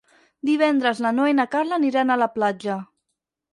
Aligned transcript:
Divendres 0.49 1.01
na 1.07 1.11
Noa 1.19 1.35
i 1.35 1.37
na 1.41 1.47
Carla 1.53 1.79
aniran 1.79 2.11
a 2.11 2.19
la 2.25 2.31
platja. 2.39 2.81